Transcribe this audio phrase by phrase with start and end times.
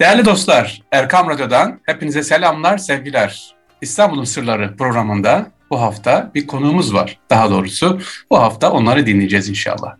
[0.00, 3.54] Değerli dostlar, Erkam Radyo'dan hepinize selamlar, sevgiler.
[3.80, 7.18] İstanbul'un Sırları programında bu hafta bir konuğumuz var.
[7.30, 8.00] Daha doğrusu
[8.30, 9.96] bu hafta onları dinleyeceğiz inşallah.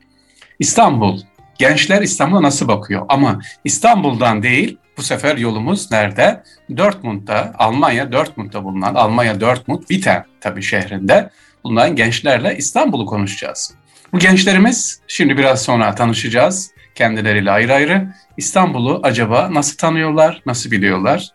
[0.59, 1.21] İstanbul,
[1.59, 3.07] gençler İstanbul'a nasıl bakıyor?
[3.09, 6.43] Ama İstanbul'dan değil, bu sefer yolumuz nerede?
[6.77, 11.31] Dortmund'da, Almanya Dortmund'da bulunan, Almanya Dortmund, Witten tabii şehrinde
[11.65, 13.75] bulunan gençlerle İstanbul'u konuşacağız.
[14.13, 18.09] Bu gençlerimiz şimdi biraz sonra tanışacağız kendileriyle ayrı ayrı.
[18.37, 21.29] İstanbul'u acaba nasıl tanıyorlar, nasıl biliyorlar?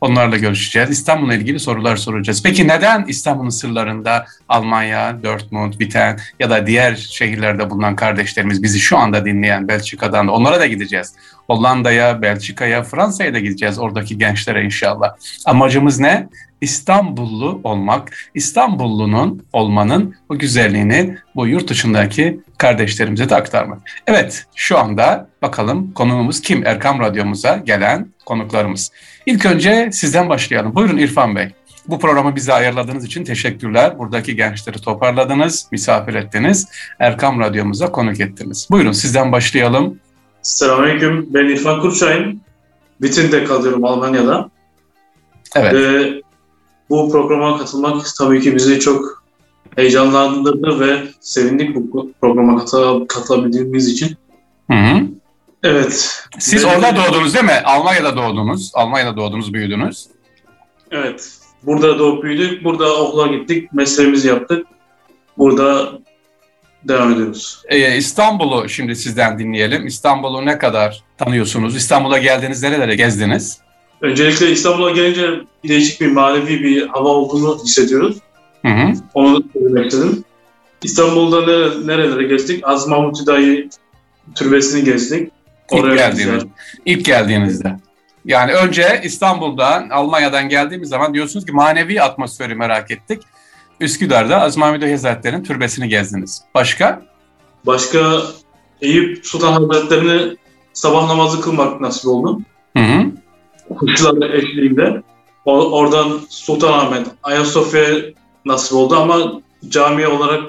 [0.00, 0.90] Onlarla görüşeceğiz.
[0.90, 2.42] İstanbul'la ilgili sorular soracağız.
[2.42, 8.98] Peki neden İstanbul'un sırlarında Almanya, Dortmund, Witten ya da diğer şehirlerde bulunan kardeşlerimiz bizi şu
[8.98, 11.14] anda dinleyen Belçika'dan da onlara da gideceğiz.
[11.50, 15.16] Hollanda'ya, Belçika'ya, Fransa'ya da gideceğiz oradaki gençlere inşallah.
[15.46, 16.28] Amacımız ne?
[16.60, 23.78] İstanbullu olmak, İstanbullunun olmanın bu güzelliğini bu yurt dışındaki kardeşlerimize de aktarmak.
[24.06, 26.66] Evet, şu anda bakalım konuğumuz kim?
[26.66, 28.90] Erkam Radyomuza gelen konuklarımız.
[29.26, 30.74] İlk önce sizden başlayalım.
[30.74, 31.48] Buyurun İrfan Bey.
[31.88, 33.98] Bu programı bize ayarladığınız için teşekkürler.
[33.98, 36.68] Buradaki gençleri toparladınız, misafir ettiniz.
[36.98, 38.68] Erkam Radyomuza konuk ettiniz.
[38.70, 39.98] Buyurun sizden başlayalım.
[40.42, 41.26] Selamünaleyküm.
[41.30, 42.40] Ben İrfan Kurçay'ım.
[43.02, 44.50] Bitinde kalıyorum Almanya'da.
[45.56, 45.74] Evet.
[45.74, 46.22] Ee,
[46.90, 49.22] bu programa katılmak tabii ki bizi çok
[49.76, 54.16] heyecanlandırdı ve sevindik bu programa katıl katılabildiğimiz için.
[54.70, 55.00] Hı hı.
[55.62, 56.22] Evet.
[56.38, 57.62] Siz Ben- orada doğdunuz değil mi?
[57.64, 58.70] Almanya'da doğdunuz.
[58.74, 60.06] Almanya'da doğdunuz, büyüdünüz.
[60.90, 61.30] Evet.
[61.62, 62.64] Burada doğup büyüdük.
[62.64, 63.72] Burada okula gittik.
[63.72, 64.66] Mesleğimizi yaptık.
[65.38, 65.92] Burada
[66.84, 67.62] devam ediyoruz.
[67.68, 69.86] Ee, İstanbul'u şimdi sizden dinleyelim.
[69.86, 71.76] İstanbul'u ne kadar tanıyorsunuz?
[71.76, 73.58] İstanbul'a geldiniz, nerelere gezdiniz?
[74.00, 75.30] Öncelikle İstanbul'a gelince
[75.68, 78.16] değişik bir manevi bir hava olduğunu hissediyoruz.
[78.66, 78.92] Hı hı.
[79.14, 80.24] Onu söylemek istedim.
[80.82, 82.68] İstanbul'da nere- nerelere gezdik?
[82.68, 83.68] Aziz Mahmut Hüdayi
[84.34, 85.32] türbesini gezdik.
[85.72, 86.44] İlk Oraya geldiğiniz,
[86.86, 87.76] ilk geldiğinizde.
[88.24, 93.22] Yani önce İstanbul'dan, Almanya'dan geldiğimiz zaman diyorsunuz ki manevi atmosferi merak ettik.
[93.80, 96.42] Üsküdar'da Aziz Mahmud Hazretleri'nin türbesini gezdiniz.
[96.54, 97.02] Başka?
[97.66, 98.22] Başka
[98.80, 100.36] Eyüp Sultan Hazretleri'ni
[100.72, 102.40] sabah namazı kılmak nasip oldu.
[102.76, 103.04] Hı hı.
[103.78, 105.02] Kuşçular eşliğinde.
[105.44, 107.84] O- oradan Sultanahmet, Ayasofya
[108.44, 110.42] nasip oldu ama cami olarak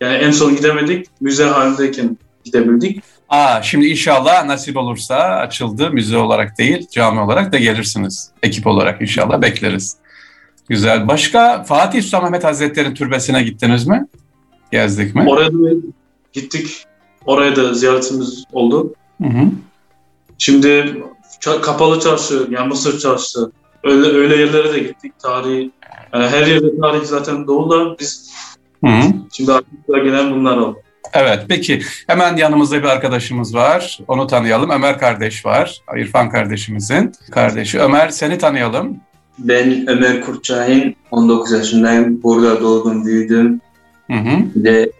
[0.00, 1.06] yani en son gidemedik.
[1.20, 3.02] Müze halindeyken gidebildik.
[3.28, 8.30] Aa, şimdi inşallah nasip olursa açıldı müze olarak değil, cami olarak da gelirsiniz.
[8.42, 9.96] Ekip olarak inşallah bekleriz.
[10.68, 11.08] Güzel.
[11.08, 14.06] Başka Fatih Sultan Mehmet Hazretleri'nin türbesine gittiniz mi?
[14.72, 15.24] Gezdik mi?
[15.28, 15.56] Oraya da
[16.32, 16.84] gittik.
[17.26, 18.94] Oraya da ziyaretimiz oldu.
[19.22, 19.50] Hı hı.
[20.38, 21.02] Şimdi
[21.62, 23.52] kapalı çarşı, yani Mısır çarşısı,
[23.84, 25.12] öyle öyle yerlere de gittik.
[25.18, 25.70] Tarihi,
[26.14, 28.30] yani her yerde tarih zaten dolu biz
[28.84, 29.12] Hı hı.
[29.32, 30.78] şimdi aklımıza gelen bunlar oldu.
[31.12, 33.98] Evet peki hemen yanımızda bir arkadaşımız var.
[34.08, 34.70] Onu tanıyalım.
[34.70, 35.80] Ömer kardeş var.
[35.96, 37.80] İrfan kardeşimizin kardeşi.
[37.80, 39.00] Ömer seni tanıyalım.
[39.38, 42.22] Ben Ömer Kurtçahin, 19 yaşındayım.
[42.22, 43.60] Burada doğdum, büyüdüm.
[44.10, 44.38] Hı hı.
[44.54, 44.90] Bir de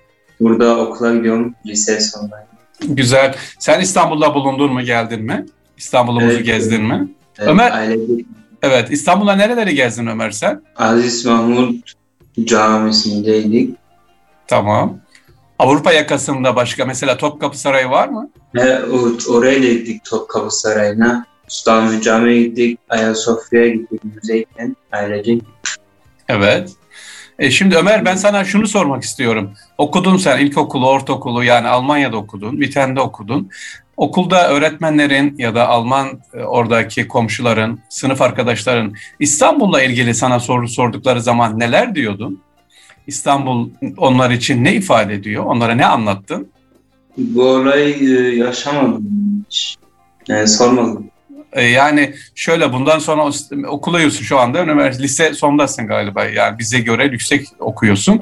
[0.40, 2.46] burada okula gidiyorum, lise sondayım.
[2.88, 3.34] Güzel.
[3.58, 5.46] Sen İstanbul'da bulundun mu geldin mi?
[5.76, 6.46] İstanbul'umuzu Evet.
[6.46, 7.08] gezdin mi?
[7.38, 8.24] Evet, Ömer- ailece-
[8.62, 8.90] Evet.
[8.90, 10.62] İstanbul'da nereleri gezdin Ömer sen?
[10.76, 11.92] Aziz Mahmut
[12.44, 13.76] Camisi'ndeydik.
[14.46, 14.98] Tamam.
[15.58, 18.30] Avrupa yakasında başka mesela Topkapı Sarayı var mı?
[18.54, 21.26] Ve o- oraya gittik Topkapı Sarayı'na.
[21.48, 25.38] Sultanahmet Camii'ye gittik, Ayasofya'ya gittik müzeyken ailece.
[26.28, 26.70] Evet.
[27.38, 29.52] E şimdi Ömer ben sana şunu sormak istiyorum.
[29.78, 33.50] Okudun sen ilkokulu, ortaokulu yani Almanya'da okudun, Witten'de okudun.
[33.96, 41.22] Okulda öğretmenlerin ya da Alman e, oradaki komşuların, sınıf arkadaşların İstanbul'la ilgili sana soru sordukları
[41.22, 42.40] zaman neler diyordun?
[43.06, 45.44] İstanbul onlar için ne ifade ediyor?
[45.44, 46.48] Onlara ne anlattın?
[47.16, 49.04] Bu olayı e, yaşamadım
[49.50, 49.76] hiç.
[50.28, 51.10] Yani sormadım.
[51.54, 53.30] E, Yani şöyle bundan sonra
[53.68, 58.20] okuluyorsun şu anda üniversite lise sondasın galiba yani bize göre yüksek okuyorsun.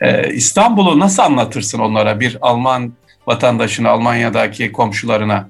[0.00, 2.92] E, İstanbul'u nasıl anlatırsın onlara bir Alman
[3.26, 5.48] vatandaşına Almanya'daki komşularına?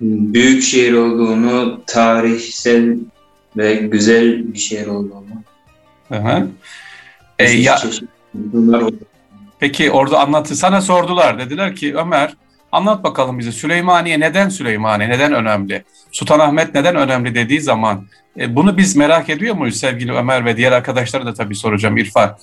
[0.00, 2.96] Büyük şehir olduğunu, tarihsel
[3.56, 5.42] ve güzel bir şehir olduğunu.
[6.08, 6.48] Hı hı.
[7.38, 7.78] E, ya,
[8.34, 8.96] bunlar oldu.
[9.58, 12.34] peki orada anlatı sana sordular dediler ki Ömer
[12.72, 15.84] anlat bakalım bize Süleymaniye neden Süleymaniye neden önemli?
[16.12, 18.06] Sultanahmet neden önemli dediği zaman
[18.38, 22.38] e, bunu biz merak ediyor muyuz sevgili Ömer ve diğer arkadaşlara da tabii soracağım İrfan.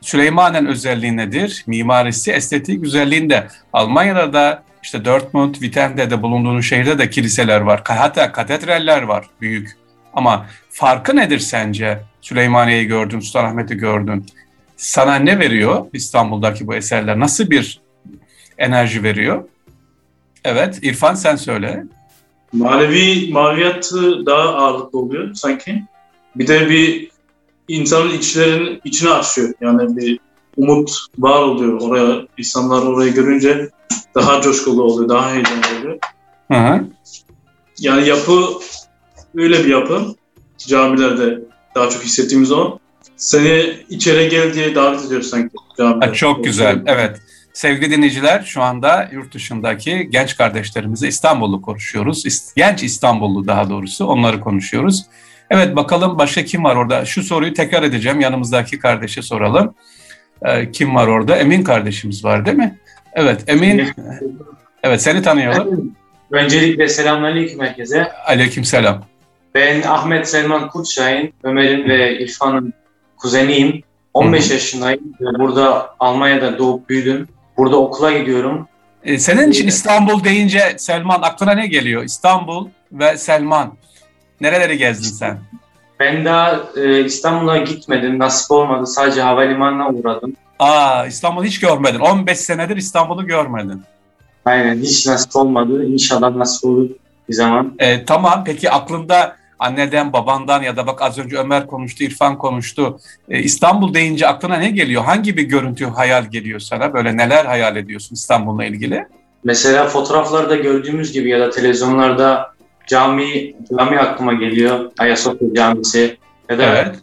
[0.00, 1.64] Süleymanen özelliği nedir?
[1.66, 3.46] Mimarisi, estetiği, güzelliğinde.
[3.72, 7.82] Almanya'da da işte Dortmund, Witten'de de bulunduğunuz şehirde de kiliseler var.
[7.84, 9.76] Hatta katedraller var büyük.
[10.14, 12.00] Ama farkı nedir sence?
[12.20, 14.26] Süleymaniye'yi gördün, Sultanahmet'i gördün.
[14.76, 17.20] Sana ne veriyor İstanbul'daki bu eserler?
[17.20, 17.80] Nasıl bir
[18.58, 19.44] enerji veriyor?
[20.44, 21.84] Evet, İrfan sen söyle.
[22.52, 25.84] Manevi maneviyatı daha ağırlıklı oluyor sanki.
[26.36, 27.10] Bir de bir
[27.68, 29.52] insanın içlerin içine açıyor.
[29.60, 30.18] Yani bir
[30.56, 32.26] umut var oluyor oraya.
[32.38, 33.68] insanlar orayı görünce
[34.14, 35.98] daha coşkulu oluyor, daha heyecanlı oluyor.
[36.52, 36.84] Hı hı.
[37.78, 38.46] Yani yapı
[39.34, 40.00] öyle bir yapı.
[40.58, 41.38] Camilerde
[41.74, 42.78] daha çok hissettiğimiz o.
[43.16, 46.06] Seni içeri gel diye davet ediyor sanki camiler.
[46.06, 47.20] Ha, çok güzel, evet.
[47.52, 52.52] Sevgili dinleyiciler, şu anda yurt dışındaki genç kardeşlerimize İstanbul'u konuşuyoruz.
[52.56, 55.06] Genç İstanbullu daha doğrusu, onları konuşuyoruz.
[55.50, 57.04] Evet, bakalım başka kim var orada?
[57.04, 59.74] Şu soruyu tekrar edeceğim, yanımızdaki kardeşe soralım.
[60.42, 61.36] Ee, kim var orada?
[61.36, 62.78] Emin kardeşimiz var değil mi?
[63.12, 63.88] Evet, Emin.
[64.82, 65.96] Evet, seni tanıyalım.
[66.30, 68.12] Öncelikle selamünaleyküm herkese.
[68.12, 69.04] Aleykümselam.
[69.54, 72.72] Ben Ahmet Selman Kurtşahin, Ömer'in ve İrfan'ın
[73.16, 73.82] kuzeniyim.
[74.14, 75.00] 15 yaşındayım.
[75.20, 77.28] Burada Almanya'da doğup büyüdüm.
[77.60, 78.68] Burada okula gidiyorum.
[79.04, 82.04] Ee, senin için İstanbul deyince Selman aklına ne geliyor?
[82.04, 83.72] İstanbul ve Selman.
[84.40, 85.38] Nereleri gezdin sen?
[86.00, 88.18] Ben daha e, İstanbul'a gitmedim.
[88.18, 88.86] Nasip olmadı.
[88.86, 90.36] Sadece havalimanına uğradım.
[90.58, 91.98] Aa, İstanbul'u hiç görmedin.
[91.98, 93.82] 15 senedir İstanbul'u görmedin.
[94.44, 95.84] Aynen hiç nasip olmadı.
[95.84, 96.88] İnşallah nasip olur
[97.28, 97.74] bir zaman.
[97.78, 102.98] E, tamam peki aklında anneden babandan ya da bak az önce Ömer konuştu, İrfan konuştu.
[103.28, 105.04] E, İstanbul deyince aklına ne geliyor?
[105.04, 106.94] Hangi bir görüntü hayal geliyor sana?
[106.94, 109.06] Böyle neler hayal ediyorsun İstanbul'la ilgili?
[109.44, 112.54] Mesela fotoğraflarda gördüğümüz gibi ya da televizyonlarda
[112.86, 114.90] cami, cami aklıma geliyor.
[114.98, 116.16] Ayasofya Camisi
[116.48, 116.94] ya da Evet.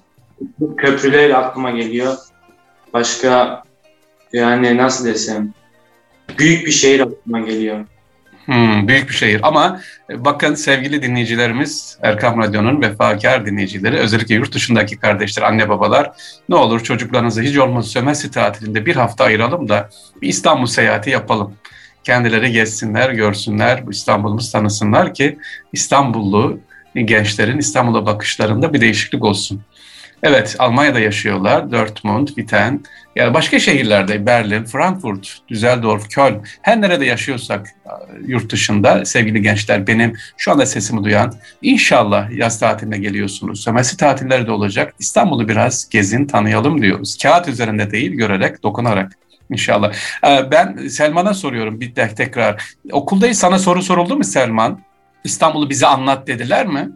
[0.77, 2.15] köprüler aklıma geliyor.
[2.93, 3.63] Başka
[4.33, 5.53] yani nasıl desem
[6.37, 7.85] büyük bir şehir aklıma geliyor.
[8.47, 14.53] Hmm, büyük bir şehir ama e, bakın sevgili dinleyicilerimiz Erkam Radyo'nun vefakar dinleyicileri özellikle yurt
[14.53, 16.11] dışındaki kardeşler, anne babalar
[16.49, 19.89] ne olur çocuklarınızı hiç olmazsa sömestr tatilinde bir hafta ayıralım da
[20.21, 21.53] bir İstanbul seyahati yapalım.
[22.03, 25.37] Kendileri gezsinler, görsünler, bu İstanbul'umuzu tanısınlar ki
[25.73, 26.59] İstanbullu
[26.95, 29.61] gençlerin İstanbul'a bakışlarında bir değişiklik olsun.
[30.23, 31.71] Evet, Almanya'da yaşıyorlar.
[31.71, 32.83] Dortmund, Witten,
[33.15, 37.89] yani başka şehirlerde Berlin, Frankfurt, Düsseldorf, Köln, her nerede yaşıyorsak e,
[38.25, 43.63] yurt dışında sevgili gençler benim şu anda sesimi duyan inşallah yaz tatiline geliyorsunuz.
[43.63, 44.93] Sömestr tatilleri de olacak.
[44.99, 47.17] İstanbul'u biraz gezin, tanıyalım diyoruz.
[47.21, 49.11] Kağıt üzerinde değil, görerek, dokunarak.
[49.49, 49.93] İnşallah.
[50.27, 52.75] Ee, Ben Selman'a soruyorum bir tekrar.
[52.91, 54.79] Okuldayız sana soru soruldu mu Selman?
[55.23, 56.89] İstanbul'u bize anlat dediler mi?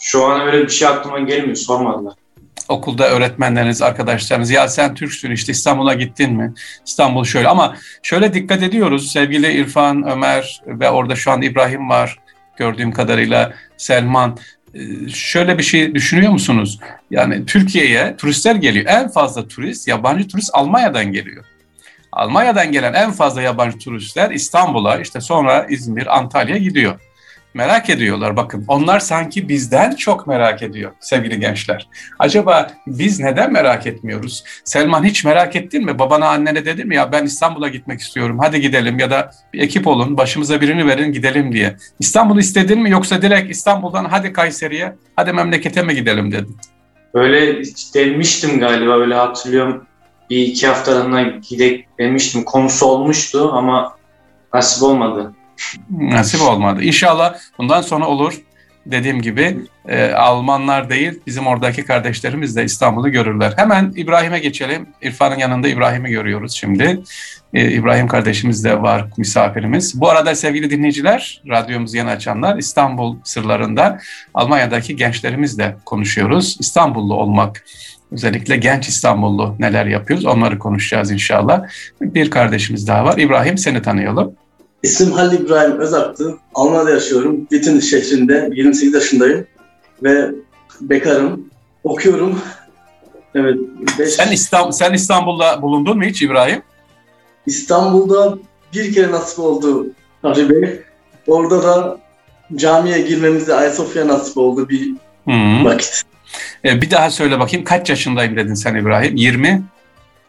[0.00, 1.56] Şu an öyle bir şey aklıma gelmiyor.
[1.56, 2.14] Sormadılar.
[2.68, 6.54] Okulda öğretmenleriniz, arkadaşlarınız ya sen Türksün işte İstanbul'a gittin mi?
[6.86, 12.18] İstanbul şöyle ama şöyle dikkat ediyoruz sevgili İrfan, Ömer ve orada şu an İbrahim var
[12.56, 14.38] gördüğüm kadarıyla Selman.
[14.74, 16.80] Ee, Şöyle bir şey düşünüyor musunuz?
[17.10, 18.86] Yani Türkiye'ye turistler geliyor.
[18.88, 21.44] En fazla turist, yabancı turist Almanya'dan geliyor.
[22.12, 27.00] Almanya'dan gelen en fazla yabancı turistler İstanbul'a, işte sonra İzmir, Antalya gidiyor.
[27.56, 28.64] Merak ediyorlar bakın.
[28.68, 31.88] Onlar sanki bizden çok merak ediyor sevgili gençler.
[32.18, 34.44] Acaba biz neden merak etmiyoruz?
[34.64, 35.98] Selman hiç merak ettin mi?
[35.98, 39.86] Babana annene dedi mi ya ben İstanbul'a gitmek istiyorum hadi gidelim ya da bir ekip
[39.86, 41.76] olun başımıza birini verin gidelim diye.
[42.00, 46.56] İstanbul'u istedin mi yoksa direkt İstanbul'dan hadi Kayseri'ye hadi memlekete mi gidelim dedin?
[47.14, 47.62] Öyle
[47.94, 49.86] demiştim galiba öyle hatırlıyorum.
[50.30, 52.44] Bir iki haftalığına gidek demiştim.
[52.44, 53.96] Konusu olmuştu ama
[54.54, 55.32] nasip olmadı.
[55.90, 56.82] Nasip olmadı.
[56.82, 58.40] İnşallah bundan sonra olur.
[58.86, 59.58] Dediğim gibi
[59.88, 63.52] e, Almanlar değil bizim oradaki kardeşlerimiz de İstanbul'u görürler.
[63.56, 64.86] Hemen İbrahim'e geçelim.
[65.02, 67.00] İrfan'ın yanında İbrahim'i görüyoruz şimdi.
[67.54, 70.00] E, İbrahim kardeşimiz de var misafirimiz.
[70.00, 73.98] Bu arada sevgili dinleyiciler, radyomuzu yeni açanlar İstanbul sırlarında
[74.34, 76.56] Almanya'daki gençlerimizle konuşuyoruz.
[76.60, 77.64] İstanbullu olmak
[78.12, 81.62] Özellikle genç İstanbullu neler yapıyoruz onları konuşacağız inşallah.
[82.00, 83.18] Bir kardeşimiz daha var.
[83.18, 84.36] İbrahim seni tanıyalım.
[84.86, 86.34] İsmim Halil İbrahim Özaktı.
[86.54, 87.40] Almanya'da yaşıyorum.
[87.40, 89.46] Witten şehrinde 28 yaşındayım.
[90.02, 90.30] Ve
[90.80, 91.44] bekarım.
[91.84, 92.38] Okuyorum.
[93.34, 93.56] Evet.
[93.98, 96.62] beş- Sen, İstanbul, sen İstanbul'da bulundun mu hiç İbrahim?
[97.46, 98.38] İstanbul'da
[98.74, 99.86] bir kere nasip oldu
[100.22, 100.80] Harry Bey.
[101.26, 101.98] Orada da
[102.56, 104.90] camiye girmemize Ayasofya nasip oldu bir
[105.28, 105.64] Hı.
[105.64, 106.02] vakit.
[106.64, 109.16] E, bir daha söyle bakayım kaç yaşındayım dedin sen İbrahim?
[109.16, 109.62] 20?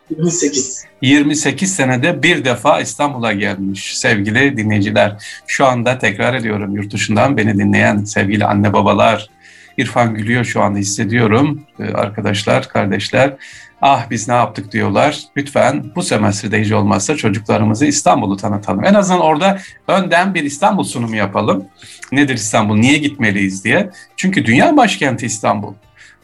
[0.10, 0.86] 28.
[1.02, 5.24] 28 senede bir defa İstanbul'a gelmiş sevgili dinleyiciler.
[5.48, 9.30] Şu anda tekrar ediyorum yurt dışından beni dinleyen sevgili anne babalar.
[9.78, 13.34] İrfan gülüyor şu anda hissediyorum Ee, arkadaşlar, kardeşler.
[13.82, 15.20] Ah biz ne yaptık diyorlar.
[15.38, 18.86] Lütfen bu semestrde hiç olmazsa çocuklarımızı İstanbul'u tanıtalım.
[18.86, 21.66] En azından orada önden bir İstanbul sunumu yapalım.
[22.12, 23.90] Nedir İstanbul, niye gitmeliyiz diye.
[24.16, 25.74] Çünkü dünya başkenti İstanbul.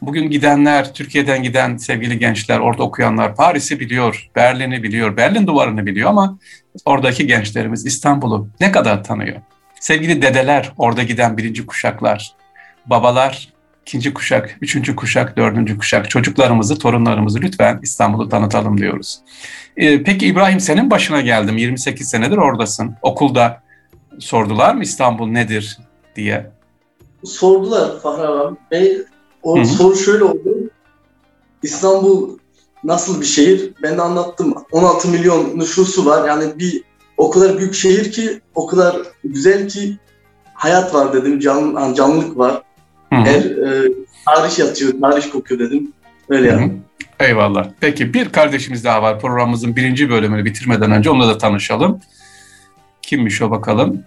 [0.06, 6.10] Bugün gidenler, Türkiye'den giden sevgili gençler, orada okuyanlar Paris'i biliyor, Berlin'i biliyor, Berlin duvarını biliyor
[6.10, 6.40] ama
[6.86, 9.38] oradaki gençlerimiz İstanbul'u ne kadar tanıyor?
[9.80, 12.34] Sevgili dedeler, orada giden birinci kuşaklar,
[12.86, 13.50] babalar,
[13.82, 19.20] ikinci kuşak, üçüncü kuşak, dördüncü kuşak, çocuklarımızı, torunlarımızı lütfen İstanbul'u tanıtalım diyoruz.
[19.78, 22.96] Ee, peki İbrahim senin başına geldim, 28 senedir oradasın.
[23.02, 23.62] Okulda
[24.20, 25.78] sordular mı İstanbul nedir
[26.16, 26.52] diye?
[27.24, 28.56] Sordular Fahri.
[28.72, 29.12] Ve
[29.44, 29.66] o Hı hı.
[29.66, 30.70] soru şöyle oldu.
[31.64, 32.38] İstanbul
[32.84, 33.74] nasıl bir şehir?
[33.84, 34.56] Ben de anlattım.
[34.72, 36.28] 16 milyon nüfusu var.
[36.28, 36.84] Yani bir
[37.18, 39.98] o kadar büyük şehir ki, o kadar güzel ki
[40.54, 41.40] hayat var dedim.
[41.40, 42.62] Can, canlılık var.
[43.10, 43.20] Hı hı.
[43.20, 43.92] Her e,
[44.26, 45.94] tarih yatıyor, tarih kokuyor dedim.
[46.30, 46.62] Öyle Hı hı.
[46.62, 46.72] yani.
[47.20, 47.68] Eyvallah.
[47.80, 52.00] Peki bir kardeşimiz daha var programımızın birinci bölümünü bitirmeden önce onunla da tanışalım.
[53.02, 54.04] Kimmiş o bakalım?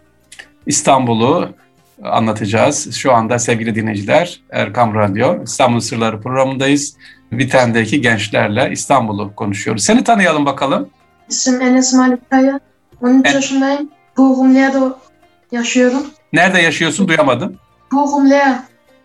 [0.67, 1.49] İstanbul'u
[2.03, 2.95] anlatacağız.
[2.97, 6.97] Şu anda sevgili dinleyiciler Erkam Radyo İstanbul Sırları programındayız.
[7.33, 9.85] Viten'deki gençlerle İstanbul'u konuşuyoruz.
[9.85, 10.89] Seni tanıyalım bakalım.
[11.29, 12.61] İsim Enes Malik Kaya.
[13.03, 13.91] 13 En- yaşındayım.
[14.19, 14.57] Bochum
[15.53, 16.07] yaşıyorum.
[16.33, 17.57] Nerede yaşıyorsun duyamadım.
[17.93, 18.59] Bochum Leer.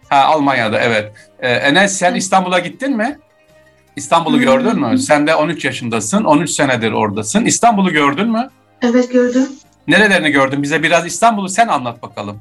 [0.10, 1.12] Ha Almanya'da evet.
[1.40, 3.20] Ee, Enes sen İstanbul'a gittin mi?
[3.96, 4.44] İstanbul'u Hmm.
[4.44, 4.98] gördün mü?
[4.98, 6.24] Sen de 13 yaşındasın.
[6.24, 7.46] 13 senedir oradasın.
[7.46, 8.50] İstanbul'u gördün mü?
[8.82, 9.48] Evet gördüm.
[9.88, 10.64] Nerelerini gördün?
[10.64, 12.40] Bize biraz İstanbul'u sen anlat bakalım.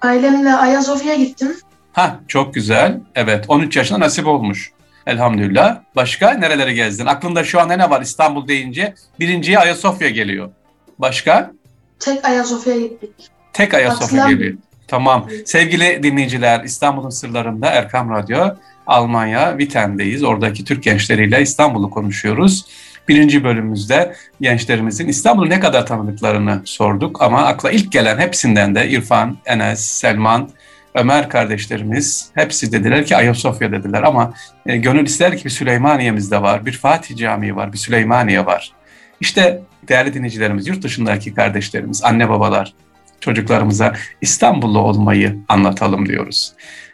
[0.00, 1.56] Ailemle Ayasofya gittim.
[1.92, 3.00] Ha çok güzel.
[3.14, 4.72] Evet 13 yaşında nasip olmuş.
[5.06, 5.80] Elhamdülillah.
[5.96, 7.06] Başka nerelere gezdin?
[7.06, 8.94] Aklında şu an ne var İstanbul deyince?
[9.20, 10.50] Birinciye Ayasofya geliyor.
[10.98, 11.50] Başka?
[11.98, 13.10] Tek Ayasofya gittik.
[13.52, 14.30] Tek Ayasofya Aslan.
[14.30, 14.54] geliyor.
[14.88, 15.28] Tamam.
[15.44, 18.46] Sevgili dinleyiciler İstanbul'un sırlarında Erkam Radyo
[18.86, 20.24] Almanya Viten'deyiz.
[20.24, 22.64] Oradaki Türk gençleriyle İstanbul'u konuşuyoruz.
[23.08, 29.38] Birinci bölümümüzde gençlerimizin İstanbul'u ne kadar tanıdıklarını sorduk ama akla ilk gelen hepsinden de İrfan,
[29.46, 30.50] Enes, Selman,
[30.94, 34.34] Ömer kardeşlerimiz hepsi dediler ki Ayasofya dediler ama
[34.66, 38.72] e, gönül ister ki bir Süleymaniye'miz de var, bir Fatih Camii var, bir Süleymaniye var.
[39.20, 42.74] İşte değerli dinleyicilerimiz, yurt dışındaki kardeşlerimiz, anne babalar,
[43.20, 46.52] çocuklarımıza İstanbullu olmayı anlatalım diyoruz.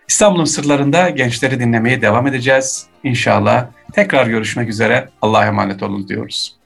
[0.09, 2.87] İstanbul'un sırlarında gençleri dinlemeye devam edeceğiz.
[3.05, 5.09] İnşallah tekrar görüşmek üzere.
[5.23, 6.57] Allah'a emanet olun diyoruz.